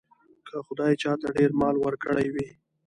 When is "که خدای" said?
0.47-0.93